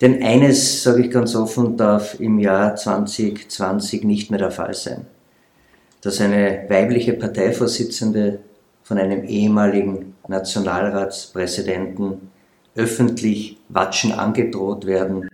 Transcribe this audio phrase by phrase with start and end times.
[0.00, 5.06] Denn eines, sage ich ganz offen, darf im Jahr 2020 nicht mehr der Fall sein.
[6.02, 8.40] Dass eine weibliche Parteivorsitzende
[8.82, 12.30] von einem ehemaligen Nationalratspräsidenten
[12.76, 15.28] öffentlich Watschen angedroht werden.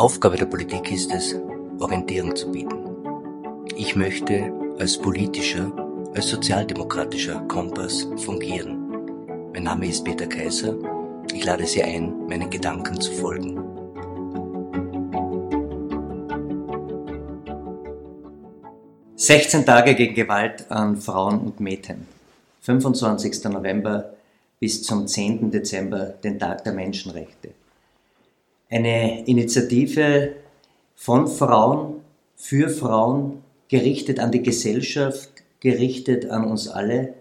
[0.00, 1.36] Aufgabe der Politik ist es,
[1.78, 2.86] Orientierung zu bieten.
[3.76, 5.70] Ich möchte als politischer,
[6.14, 8.78] als sozialdemokratischer Kompass fungieren.
[9.52, 10.74] Mein Name ist Peter Kaiser.
[11.34, 13.62] Ich lade Sie ein, meinen Gedanken zu folgen.
[19.16, 22.08] Sechzehn Tage gegen Gewalt an Frauen und Mädchen.
[22.62, 23.44] 25.
[23.52, 24.14] November
[24.58, 25.50] bis zum 10.
[25.50, 27.50] Dezember, den Tag der Menschenrechte
[28.70, 30.32] eine Initiative
[30.94, 31.96] von Frauen,
[32.36, 37.14] für Frauen, gerichtet an die Gesellschaft, gerichtet an uns alle.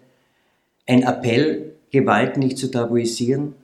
[0.88, 3.56] Ein Appell, Gewalt nicht zu tabuisieren,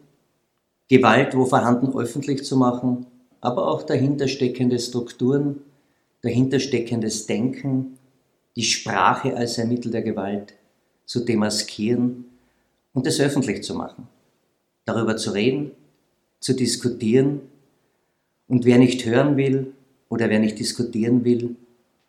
[0.87, 3.05] Gewalt, wo vorhanden, öffentlich zu machen,
[3.41, 5.61] aber auch dahintersteckende Strukturen,
[6.21, 7.97] dahintersteckendes Denken,
[8.55, 10.53] die Sprache als ein Mittel der Gewalt
[11.05, 12.25] zu demaskieren
[12.93, 14.07] und es öffentlich zu machen,
[14.85, 15.71] darüber zu reden,
[16.39, 17.41] zu diskutieren
[18.47, 19.73] und wer nicht hören will
[20.09, 21.55] oder wer nicht diskutieren will,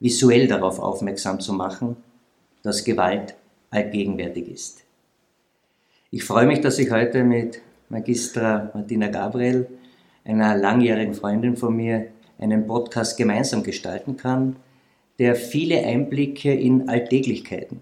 [0.00, 1.96] visuell darauf aufmerksam zu machen,
[2.62, 3.34] dass Gewalt
[3.70, 4.84] allgegenwärtig ist.
[6.10, 9.66] Ich freue mich, dass ich heute mit Magistra Martina Gabriel,
[10.24, 14.56] einer langjährigen Freundin von mir, einen Podcast gemeinsam gestalten kann,
[15.18, 17.80] der viele Einblicke in Alltäglichkeiten,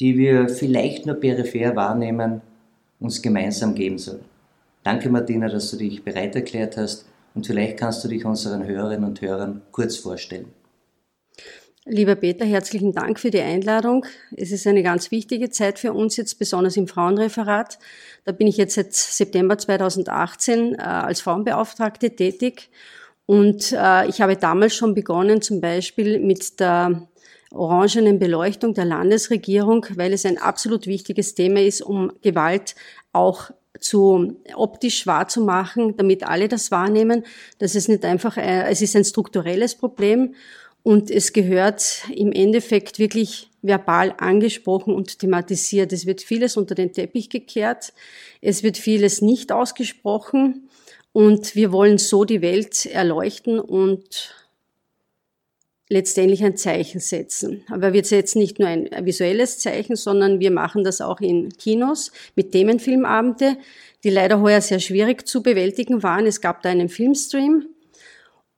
[0.00, 2.40] die wir vielleicht nur peripher wahrnehmen,
[2.98, 4.20] uns gemeinsam geben soll.
[4.82, 9.04] Danke Martina, dass du dich bereit erklärt hast und vielleicht kannst du dich unseren Hörerinnen
[9.04, 10.52] und Hörern kurz vorstellen.
[11.86, 14.04] Lieber Peter, herzlichen Dank für die Einladung.
[14.36, 17.78] Es ist eine ganz wichtige Zeit für uns jetzt, besonders im Frauenreferat.
[18.24, 22.68] Da bin ich jetzt seit September 2018 äh, als Frauenbeauftragte tätig.
[23.24, 27.08] Und äh, ich habe damals schon begonnen, zum Beispiel mit der
[27.50, 32.74] orangenen Beleuchtung der Landesregierung, weil es ein absolut wichtiges Thema ist, um Gewalt
[33.12, 33.50] auch
[33.80, 37.24] zu optisch wahrzumachen, damit alle das wahrnehmen.
[37.58, 40.34] Das ist nicht einfach, äh, es ist ein strukturelles Problem
[40.82, 45.92] und es gehört im Endeffekt wirklich verbal angesprochen und thematisiert.
[45.92, 47.92] Es wird vieles unter den Teppich gekehrt,
[48.40, 50.68] es wird vieles nicht ausgesprochen
[51.12, 54.34] und wir wollen so die Welt erleuchten und
[55.90, 57.64] letztendlich ein Zeichen setzen.
[57.68, 62.12] Aber wir setzen nicht nur ein visuelles Zeichen, sondern wir machen das auch in Kinos
[62.36, 63.56] mit Themenfilmabende,
[64.04, 66.26] die leider heuer sehr schwierig zu bewältigen waren.
[66.26, 67.66] Es gab da einen Filmstream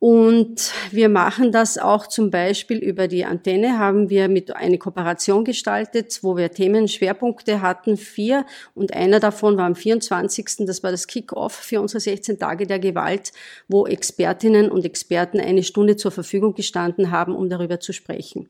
[0.05, 5.45] und wir machen das auch zum Beispiel über die Antenne, haben wir mit eine Kooperation
[5.45, 8.45] gestaltet, wo wir Themenschwerpunkte hatten, vier.
[8.75, 10.65] Und einer davon war am 24.
[10.67, 13.31] Das war das Kick-Off für unsere 16 Tage der Gewalt,
[13.69, 18.49] wo Expertinnen und Experten eine Stunde zur Verfügung gestanden haben, um darüber zu sprechen.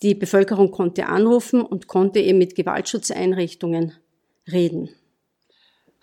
[0.00, 3.92] Die Bevölkerung konnte anrufen und konnte eben mit Gewaltschutzeinrichtungen
[4.50, 4.88] reden.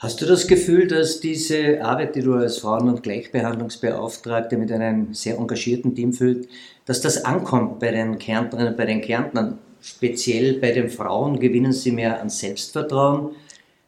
[0.02, 5.14] Hast du das Gefühl, dass diese Arbeit, die du als Frauen- und Gleichbehandlungsbeauftragte mit einem
[5.14, 6.48] sehr engagierten Team führt,
[6.88, 9.60] dass das ankommt bei den Kärntnerinnen und bei den Kärntnern?
[9.80, 13.36] Speziell bei den Frauen gewinnen sie mehr an Selbstvertrauen?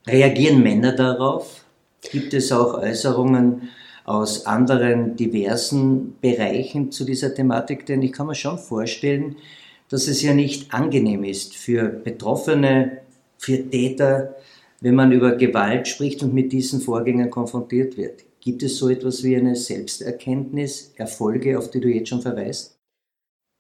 [0.06, 1.66] Reagieren Männer darauf?
[2.12, 3.70] Gibt es auch Äußerungen
[4.06, 7.88] aus anderen diversen Bereichen zu dieser Thematik?
[7.88, 9.38] Denn ich kann mir schon vorstellen,
[9.90, 13.00] dass es ja nicht angenehm ist für Betroffene,
[13.40, 14.36] für Täter,
[14.84, 18.26] wenn man über Gewalt spricht und mit diesen Vorgängen konfrontiert wird.
[18.42, 22.78] Gibt es so etwas wie eine Selbsterkenntnis, Erfolge, auf die du jetzt schon verweist?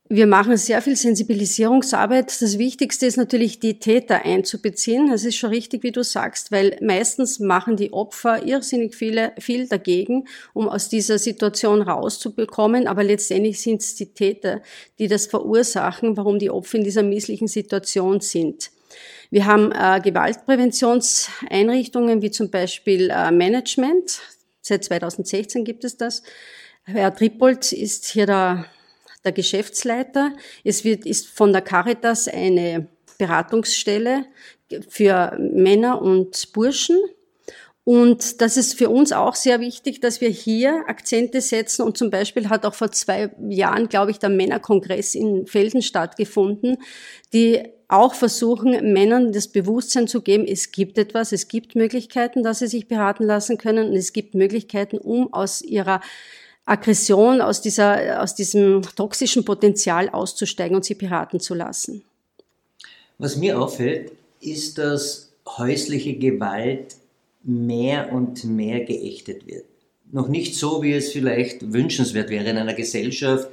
[0.09, 2.41] Wir machen sehr viel Sensibilisierungsarbeit.
[2.41, 5.09] Das Wichtigste ist natürlich, die Täter einzubeziehen.
[5.09, 9.69] Das ist schon richtig, wie du sagst, weil meistens machen die Opfer irrsinnig viele, viel
[9.69, 12.85] dagegen, um aus dieser Situation rauszubekommen.
[12.85, 14.61] Aber letztendlich sind es die Täter,
[14.99, 18.71] die das verursachen, warum die Opfer in dieser misslichen Situation sind.
[19.29, 24.19] Wir haben äh, Gewaltpräventionseinrichtungen wie zum Beispiel äh, Management.
[24.61, 26.23] Seit 2016 gibt es das.
[26.83, 28.65] Herr Trippold ist hier der,
[29.23, 30.33] der Geschäftsleiter.
[30.63, 32.87] Es wird, ist von der Caritas eine
[33.17, 34.25] Beratungsstelle
[34.89, 36.97] für Männer und Burschen.
[37.85, 41.81] Und das ist für uns auch sehr wichtig, dass wir hier Akzente setzen.
[41.81, 46.77] Und zum Beispiel hat auch vor zwei Jahren, glaube ich, der Männerkongress in Felden stattgefunden,
[47.33, 47.61] die
[47.93, 52.67] auch versuchen, Männern das Bewusstsein zu geben, es gibt etwas, es gibt Möglichkeiten, dass sie
[52.67, 56.01] sich beraten lassen können und es gibt Möglichkeiten, um aus ihrer
[56.65, 62.03] Aggression, aus, dieser, aus diesem toxischen Potenzial auszusteigen und sie beraten zu lassen.
[63.17, 66.95] Was mir auffällt, ist, dass häusliche Gewalt
[67.43, 69.65] mehr und mehr geächtet wird.
[70.11, 73.47] Noch nicht so, wie es vielleicht wünschenswert wäre in einer Gesellschaft,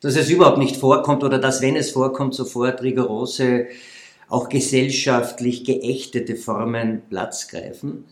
[0.00, 3.66] dass es überhaupt nicht vorkommt oder dass, wenn es vorkommt, sofort rigorose,
[4.28, 8.04] auch gesellschaftlich geächtete Formen Platz greifen.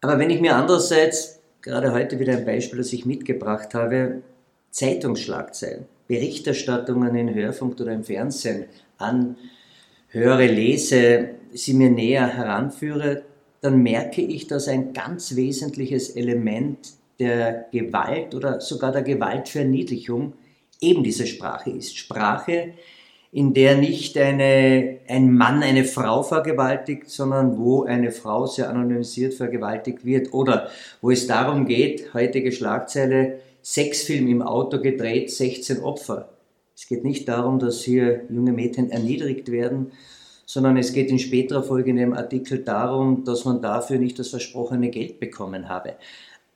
[0.00, 4.22] Aber wenn ich mir andererseits, gerade heute wieder ein Beispiel, das ich mitgebracht habe,
[4.70, 8.66] Zeitungsschlagzeilen, Berichterstattungen in Hörfunk oder im Fernsehen
[8.98, 13.22] anhöre, lese, sie mir näher heranführe,
[13.60, 16.78] dann merke ich, dass ein ganz wesentliches Element
[17.18, 20.32] der Gewalt oder sogar der Gewaltverniedlichung
[20.80, 21.96] eben diese Sprache ist.
[21.96, 22.74] Sprache,
[23.32, 29.34] in der nicht eine, ein Mann eine Frau vergewaltigt, sondern wo eine Frau sehr anonymisiert
[29.34, 30.68] vergewaltigt wird oder
[31.00, 36.30] wo es darum geht, heutige Schlagzeile, Sexfilm im Auto gedreht, 16 Opfer.
[36.74, 39.92] Es geht nicht darum, dass hier junge Mädchen erniedrigt werden,
[40.46, 44.30] sondern es geht in späterer Folge in dem Artikel darum, dass man dafür nicht das
[44.30, 45.94] versprochene Geld bekommen habe.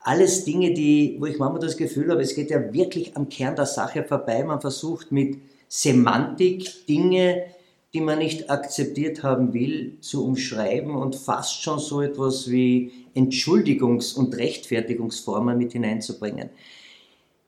[0.07, 3.57] Alles Dinge, die, wo ich manchmal das Gefühl habe, es geht ja wirklich am Kern
[3.57, 4.45] der Sache vorbei.
[4.45, 7.47] Man versucht mit Semantik Dinge,
[7.95, 14.15] die man nicht akzeptiert haben will, zu umschreiben und fast schon so etwas wie Entschuldigungs-
[14.15, 16.51] und Rechtfertigungsformen mit hineinzubringen.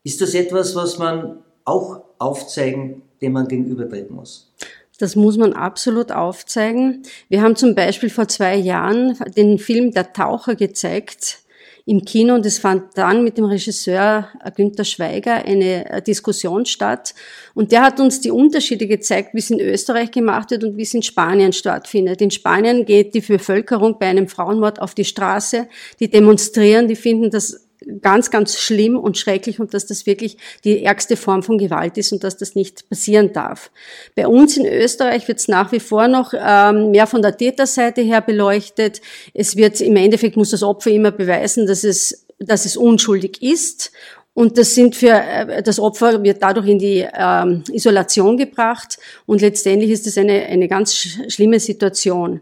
[0.02, 4.50] Ist das etwas, was man auch aufzeigen, dem man gegenübertreten muss?
[4.98, 7.02] Das muss man absolut aufzeigen.
[7.28, 11.40] Wir haben zum Beispiel vor zwei Jahren den Film Der Taucher gezeigt
[11.88, 17.14] im Kino und es fand dann mit dem Regisseur Günther Schweiger eine Diskussion statt
[17.54, 20.82] und der hat uns die Unterschiede gezeigt, wie es in Österreich gemacht wird und wie
[20.82, 22.20] es in Spanien stattfindet.
[22.20, 25.68] In Spanien geht die Bevölkerung bei einem Frauenmord auf die Straße,
[26.00, 27.65] die demonstrieren, die finden das
[28.00, 32.12] ganz, ganz schlimm und schrecklich und dass das wirklich die ärgste Form von Gewalt ist
[32.12, 33.70] und dass das nicht passieren darf.
[34.14, 38.02] Bei uns in Österreich wird es nach wie vor noch ähm, mehr von der Täterseite
[38.02, 39.00] her beleuchtet.
[39.34, 43.92] Es wird im Endeffekt muss das Opfer immer beweisen, dass es, dass es unschuldig ist
[44.36, 49.40] und das sind für äh, das Opfer wird dadurch in die ähm, Isolation gebracht und
[49.40, 52.40] letztendlich ist es eine, eine ganz schlimme Situation.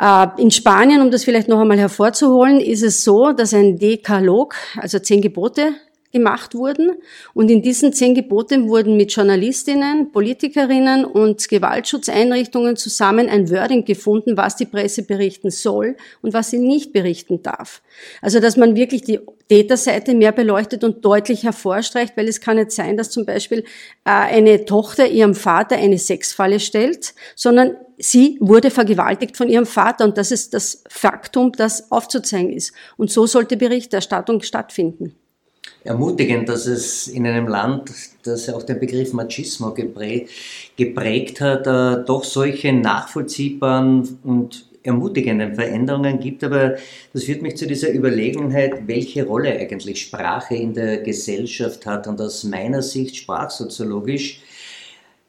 [0.00, 4.54] Äh, in Spanien, um das vielleicht noch einmal hervorzuholen, ist es so, dass ein Dekalog,
[4.76, 5.74] also zehn Gebote,
[6.14, 6.92] gemacht wurden.
[7.34, 14.36] Und in diesen zehn Geboten wurden mit Journalistinnen, Politikerinnen und Gewaltschutzeinrichtungen zusammen ein Wording gefunden,
[14.36, 17.82] was die Presse berichten soll und was sie nicht berichten darf.
[18.22, 19.18] Also, dass man wirklich die
[19.48, 23.60] Täterseite mehr beleuchtet und deutlich hervorstreicht, weil es kann nicht sein, dass zum Beispiel
[24.04, 30.04] äh, eine Tochter ihrem Vater eine Sexfalle stellt, sondern sie wurde vergewaltigt von ihrem Vater
[30.04, 32.72] und das ist das Faktum, das aufzuzeigen ist.
[32.96, 35.16] Und so sollte Berichterstattung stattfinden
[35.84, 37.92] ermutigend, dass es in einem Land,
[38.24, 46.42] das auch den Begriff Machismo geprägt hat, äh, doch solche nachvollziehbaren und ermutigenden Veränderungen gibt.
[46.44, 46.76] Aber
[47.12, 52.06] das führt mich zu dieser Überlegenheit, welche Rolle eigentlich Sprache in der Gesellschaft hat.
[52.06, 54.40] Und aus meiner Sicht sprachsoziologisch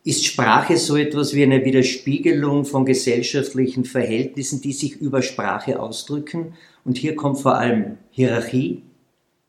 [0.04, 6.54] ist Sprache so etwas wie eine Widerspiegelung von gesellschaftlichen Verhältnissen, die sich über Sprache ausdrücken.
[6.84, 8.84] Und hier kommt vor allem Hierarchie,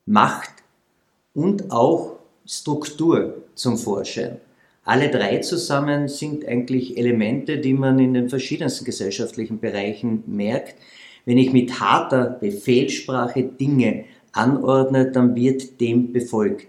[0.06, 0.55] Macht,
[1.36, 2.16] und auch
[2.46, 4.38] Struktur zum Vorschein.
[4.84, 10.76] Alle drei zusammen sind eigentlich Elemente, die man in den verschiedensten gesellschaftlichen Bereichen merkt.
[11.24, 16.68] Wenn ich mit harter Befehlssprache Dinge anordne, dann wird dem befolgt.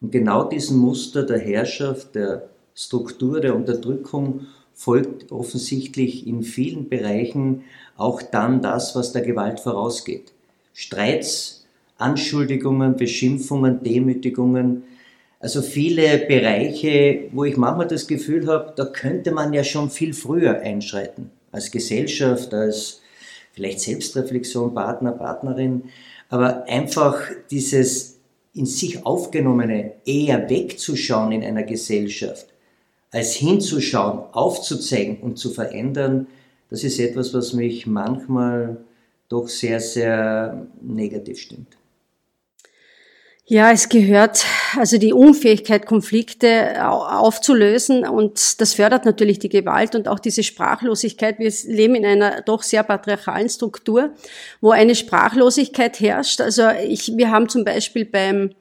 [0.00, 7.62] Und genau diesem Muster der Herrschaft, der Struktur, der Unterdrückung folgt offensichtlich in vielen Bereichen
[7.96, 10.32] auch dann das, was der Gewalt vorausgeht.
[10.74, 11.61] Streits
[12.02, 14.84] Anschuldigungen, Beschimpfungen, Demütigungen.
[15.40, 20.12] Also viele Bereiche, wo ich manchmal das Gefühl habe, da könnte man ja schon viel
[20.14, 21.30] früher einschreiten.
[21.50, 23.00] Als Gesellschaft, als
[23.52, 25.84] vielleicht Selbstreflexion, Partner, Partnerin.
[26.28, 28.18] Aber einfach dieses
[28.54, 32.46] in sich aufgenommene eher wegzuschauen in einer Gesellschaft,
[33.10, 36.26] als hinzuschauen, aufzuzeigen und zu verändern,
[36.70, 38.78] das ist etwas, was mich manchmal
[39.28, 41.76] doch sehr, sehr negativ stimmt.
[43.52, 44.46] Ja, es gehört
[44.78, 51.38] also die Unfähigkeit, Konflikte aufzulösen und das fördert natürlich die Gewalt und auch diese Sprachlosigkeit.
[51.38, 54.14] Wir leben in einer doch sehr patriarchalen Struktur,
[54.62, 56.40] wo eine Sprachlosigkeit herrscht.
[56.40, 58.52] Also ich, wir haben zum Beispiel beim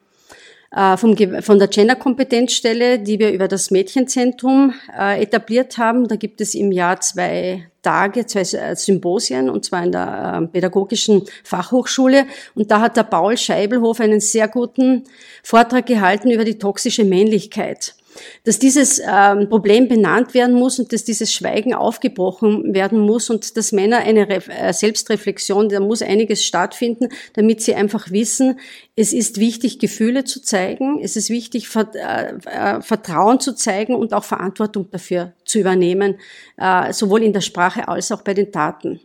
[0.73, 6.07] vom, von der Gender-Kompetenzstelle, die wir über das Mädchenzentrum äh, etabliert haben.
[6.07, 11.23] Da gibt es im Jahr zwei Tage, zwei äh, Symposien, und zwar in der Pädagogischen
[11.43, 12.25] Fachhochschule.
[12.55, 15.03] Und da hat der Paul Scheibelhof einen sehr guten
[15.43, 17.95] Vortrag gehalten über die toxische Männlichkeit
[18.43, 23.57] dass dieses ähm, Problem benannt werden muss und dass dieses Schweigen aufgebrochen werden muss und
[23.57, 28.59] dass Männer eine Re äh, Selbstreflexion, da muss einiges stattfinden, damit sie einfach wissen,
[28.95, 33.95] es ist wichtig, Gefühle zu zeigen, es ist wichtig, Vert äh, äh, Vertrauen zu zeigen
[33.95, 36.19] und auch Verantwortung dafür zu übernehmen,
[36.57, 38.99] äh, sowohl in der Sprache als auch bei den Taten.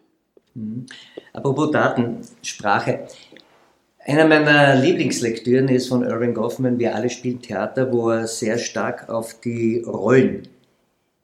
[0.54, 0.86] Mhm.
[1.32, 3.06] Apropos Daten, Sprache.
[4.08, 9.08] Einer meiner Lieblingslektüren ist von Irving Goffman, Wir alle spielen Theater, wo er sehr stark
[9.08, 10.42] auf die Rollen,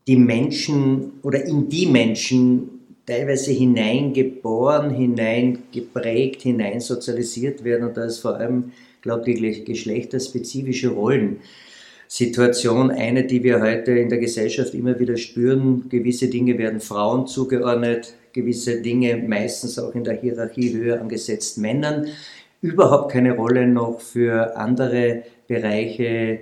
[0.08, 7.86] die Menschen oder in die Menschen teilweise hineingeboren, hineingeprägt, hineinsozialisiert werden.
[7.86, 14.08] Und da ist vor allem, glaube ich, die geschlechterspezifische Rollensituation eine, die wir heute in
[14.08, 15.88] der Gesellschaft immer wieder spüren.
[15.88, 22.08] Gewisse Dinge werden Frauen zugeordnet, gewisse Dinge meistens auch in der Hierarchie höher angesetzt Männern
[22.62, 26.40] überhaupt keine Rolle noch für andere Bereiche,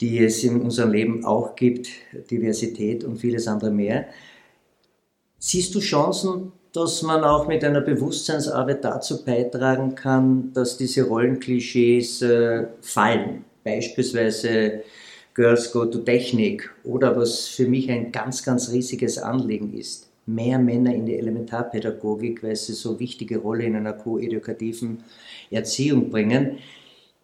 [0.00, 1.88] die es in unserem Leben auch gibt,
[2.30, 4.06] Diversität und vieles andere mehr.
[5.38, 12.22] Siehst du Chancen, dass man auch mit einer Bewusstseinsarbeit dazu beitragen kann, dass diese Rollenklischees
[12.22, 13.44] äh, fallen?
[13.62, 14.82] Beispielsweise
[15.34, 20.58] Girls Go to Technik oder was für mich ein ganz, ganz riesiges Anliegen ist, mehr
[20.58, 25.04] Männer in die Elementarpädagogik, weil sie so wichtige Rolle in einer koedukativen
[25.50, 26.58] Erziehung bringen.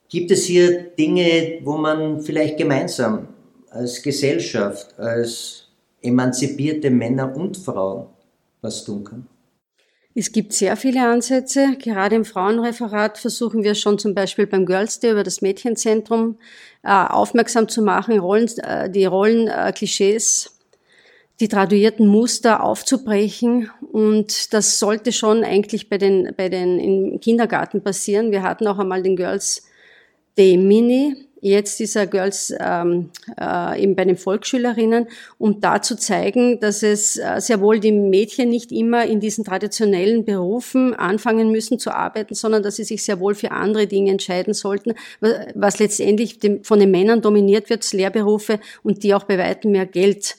[0.08, 3.28] Gibt es hier Dinge, wo man vielleicht gemeinsam
[3.70, 5.68] als Gesellschaft, als
[6.02, 8.06] emanzipierte Männer und Frauen
[8.60, 9.26] was tun kann?
[10.12, 11.76] Es gibt sehr viele Ansätze.
[11.78, 16.36] Gerade im Frauenreferat versuchen wir schon zum Beispiel beim Girls Day über das Mädchenzentrum
[16.82, 20.59] äh, aufmerksam zu machen, Rollen, äh, die Rollenklischees äh,
[21.40, 23.70] die traduierten Muster aufzubrechen.
[23.92, 28.30] Und das sollte schon eigentlich bei den, bei den im Kindergarten passieren.
[28.30, 29.66] Wir hatten auch einmal den Girls
[30.36, 31.16] Day Mini.
[31.42, 33.08] Jetzt dieser Girls ähm,
[33.40, 35.06] äh, eben bei den Volksschülerinnen,
[35.38, 39.42] um da zu zeigen, dass es äh, sehr wohl die Mädchen nicht immer in diesen
[39.42, 44.10] traditionellen Berufen anfangen müssen zu arbeiten, sondern dass sie sich sehr wohl für andere Dinge
[44.10, 44.92] entscheiden sollten,
[45.54, 49.86] was letztendlich dem, von den Männern dominiert wird, Lehrberufe und die auch bei weitem mehr
[49.86, 50.36] Geld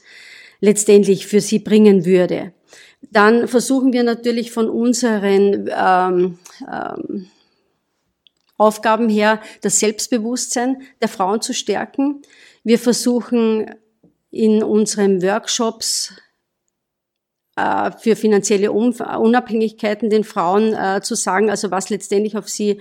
[0.62, 2.54] letztendlich für sie bringen würde.
[3.02, 6.40] Dann versuchen wir natürlich von unseren ähm,
[6.72, 7.28] ähm,
[8.58, 12.22] Aufgaben her das Selbstbewusstsein der Frauen zu stärken.
[12.64, 13.74] Wir versuchen
[14.30, 16.14] in unseren Workshops
[17.56, 22.80] äh, für finanzielle Unabhängigkeiten den Frauen äh, zu sagen, also was letztendlich auf sie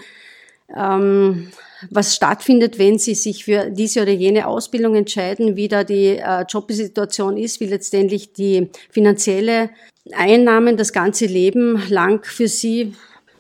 [0.77, 1.51] ähm,
[1.89, 6.45] was stattfindet, wenn sie sich für diese oder jene Ausbildung entscheiden, wie da die äh,
[6.49, 9.71] Jobsituation ist, wie letztendlich die finanzielle
[10.13, 12.95] Einnahmen das ganze Leben lang für sie.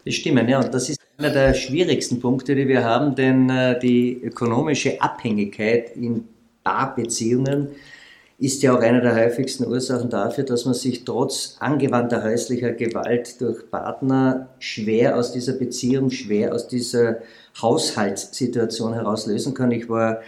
[0.04, 3.78] Das stimmen, ja, und das ist einer der schwierigsten Punkte, die wir haben, denn äh,
[3.78, 6.25] die ökonomische Abhängigkeit in
[6.64, 7.68] Paarbeziehungen
[8.40, 13.38] ist ja auch eine der häufigsten Ursachen dafür, dass man sich trotz angewandter häuslicher Gewalt
[13.42, 17.18] durch Partner schwer aus dieser Beziehung, schwer aus dieser
[17.61, 19.70] Haushaltssituation herauslösen kann.
[19.73, 20.23] Ich war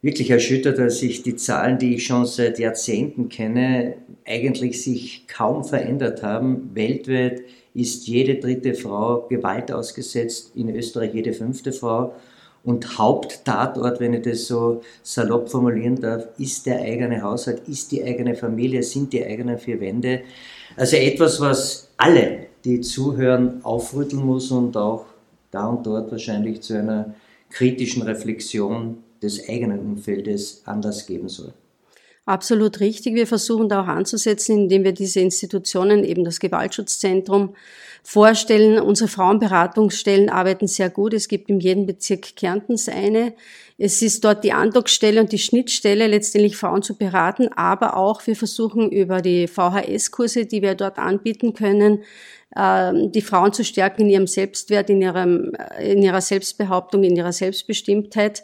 [0.00, 5.62] wirklich erschüttert, als ich die Zahlen, die ich schon seit Jahrzehnten kenne, eigentlich sich kaum
[5.62, 6.70] verändert haben.
[6.72, 7.42] Weltweit
[7.74, 12.14] ist jede dritte Frau Gewalt ausgesetzt, in Österreich jede fünfte Frau.
[12.66, 18.02] Und Haupttatort, wenn ich das so salopp formulieren darf, ist der eigene Haushalt, ist die
[18.02, 20.22] eigene Familie, sind die eigenen vier Wände.
[20.76, 25.04] Also etwas, was alle, die zuhören, aufrütteln muss und auch
[25.52, 27.14] da und dort wahrscheinlich zu einer
[27.50, 31.52] kritischen Reflexion des eigenen Umfeldes Anlass geben soll.
[32.26, 33.14] Absolut richtig.
[33.14, 37.54] Wir versuchen da auch anzusetzen, indem wir diese Institutionen, eben das Gewaltschutzzentrum,
[38.02, 38.80] vorstellen.
[38.80, 41.14] Unsere Frauenberatungsstellen arbeiten sehr gut.
[41.14, 43.32] Es gibt in jedem Bezirk Kärntens eine.
[43.78, 48.34] Es ist dort die Andockstelle und die Schnittstelle, letztendlich Frauen zu beraten, aber auch wir
[48.34, 52.02] versuchen über die VHS-Kurse, die wir dort anbieten können,
[52.56, 58.42] die Frauen zu stärken in ihrem Selbstwert, in, ihrem, in ihrer Selbstbehauptung, in ihrer Selbstbestimmtheit.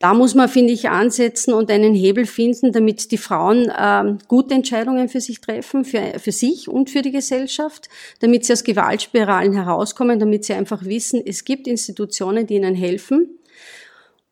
[0.00, 4.54] Da muss man, finde ich, ansetzen und einen Hebel finden, damit die Frauen äh, gute
[4.54, 7.88] Entscheidungen für sich treffen, für, für sich und für die Gesellschaft,
[8.18, 13.38] damit sie aus Gewaltspiralen herauskommen, damit sie einfach wissen, es gibt Institutionen, die ihnen helfen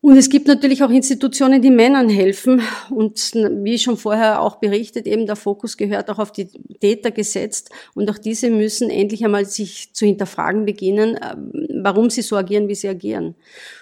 [0.01, 2.63] und es gibt natürlich auch Institutionen, die Männern helfen.
[2.89, 6.47] Und wie schon vorher auch berichtet, eben der Fokus gehört auch auf die
[6.79, 7.69] Täter gesetzt.
[7.93, 12.67] Und auch diese müssen endlich einmal sich zu hinterfragen beginnen, ähm, warum sie so agieren,
[12.67, 13.35] wie sie agieren.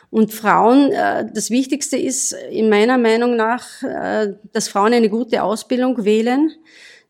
[0.10, 5.42] Und Frauen, äh, das Wichtigste ist in meiner Meinung nach, äh, dass Frauen eine gute
[5.42, 6.52] Ausbildung wählen,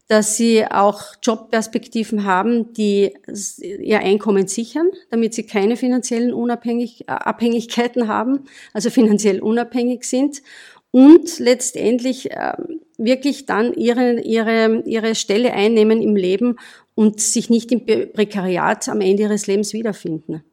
[0.09, 3.13] dass sie auch Jobperspektiven haben, die
[3.61, 10.41] ihr Einkommen sichern, damit sie keine finanziellen Unabhängig äh, Abhängigkeiten haben, also finanziell unabhängig sind
[10.89, 12.53] und letztendlich äh,
[12.97, 16.55] wirklich dann ihre, ihre, ihre Stelle einnehmen im Leben
[16.95, 20.43] und sich nicht im Prekariat am Ende ihres Lebens wiederfinden.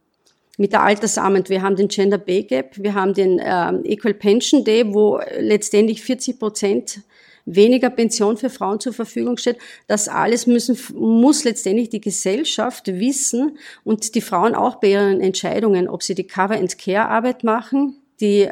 [0.58, 4.64] Mit der Altersarmut, wir haben den Gender Pay Gap, wir haben den äh, Equal Pension
[4.64, 7.00] Day, wo letztendlich 40 Prozent
[7.46, 9.56] weniger Pension für Frauen zur Verfügung steht.
[9.86, 15.88] Das alles müssen, muss letztendlich die Gesellschaft wissen und die Frauen auch bei ihren Entscheidungen,
[15.88, 18.50] ob sie die Cover-and-Care-Arbeit machen, die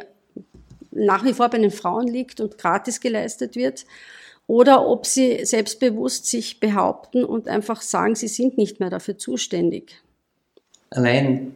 [0.91, 3.85] nach wie vor bei den Frauen liegt und gratis geleistet wird,
[4.47, 10.01] oder ob sie selbstbewusst sich behaupten und einfach sagen, sie sind nicht mehr dafür zuständig.
[10.91, 11.55] Allein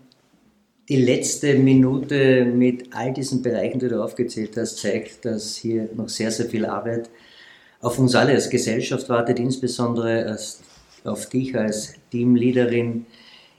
[0.90, 6.10] die letzte Minute mit all diesen Bereichen, die du aufgezählt hast, zeigt, dass hier noch
[6.10, 7.12] sehr, sehr viel Arbeit
[7.82, 10.38] auf uns alle als Gesellschaft wartet, insbesondere
[11.04, 13.06] auf dich als Teamleaderin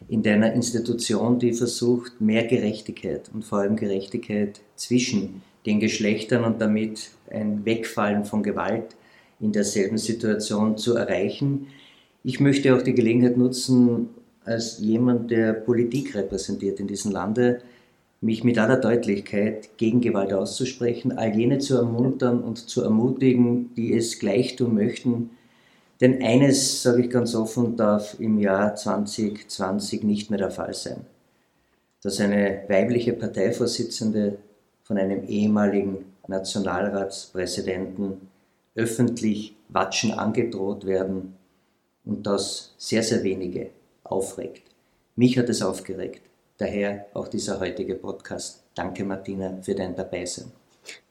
[0.08, 6.60] in deiner Institution, die versucht, mehr Gerechtigkeit und vor allem Gerechtigkeit zwischen den Geschlechtern und
[6.60, 8.96] damit ein Wegfallen von Gewalt
[9.40, 11.68] in derselben Situation zu erreichen.
[12.24, 14.10] Ich möchte auch die Gelegenheit nutzen,
[14.44, 17.60] als jemand, der Politik repräsentiert in diesem Lande,
[18.20, 23.94] mich mit aller Deutlichkeit gegen Gewalt auszusprechen, all jene zu ermuntern und zu ermutigen, die
[23.94, 25.30] es gleich tun möchten.
[26.00, 31.06] Denn eines, sage ich ganz offen, darf im Jahr 2020 nicht mehr der Fall sein.
[32.02, 34.38] Dass eine weibliche Parteivorsitzende
[34.82, 38.28] von einem ehemaligen Nationalratspräsidenten
[38.74, 41.34] öffentlich Watschen angedroht werden
[42.04, 43.70] und das sehr, sehr wenige
[44.04, 44.62] aufregt.
[45.16, 46.29] Mich hat es aufgeregt.
[46.60, 48.64] Daher auch dieser heutige Podcast.
[48.74, 50.52] Danke, Martina, für dein Dabeisein.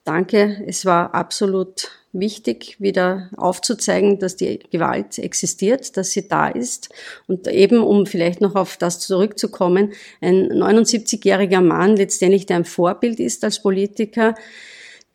[0.03, 6.89] Danke, es war absolut wichtig, wieder aufzuzeigen, dass die Gewalt existiert, dass sie da ist.
[7.25, 13.19] Und eben, um vielleicht noch auf das zurückzukommen, ein 79-jähriger Mann letztendlich, der ein Vorbild
[13.19, 14.35] ist als Politiker,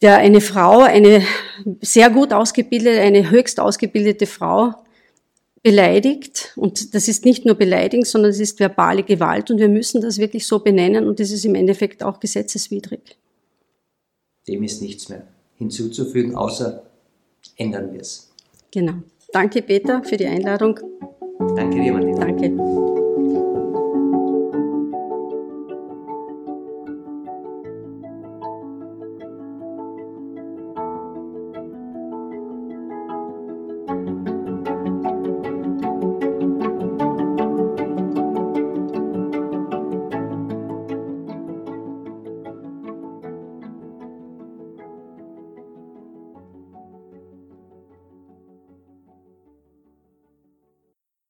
[0.03, 1.23] der eine Frau, eine
[1.81, 4.75] sehr gut ausgebildete, eine höchst ausgebildete Frau
[5.65, 6.53] beleidigt.
[6.55, 9.51] Und das ist nicht nur beleidigend, sondern es ist verbale Gewalt.
[9.51, 11.09] Und wir müssen das wirklich so benennen.
[11.09, 13.17] Und das ist im Endeffekt auch gesetzeswidrig.
[14.47, 16.85] Dem ist nichts mehr hinzuzufügen, außer
[17.57, 18.31] ändern wir es.
[18.71, 18.95] Genau.
[19.33, 20.79] Danke, Peter, für die Einladung.
[21.57, 22.27] Danke dir, Martina.
[22.27, 23.04] Danke.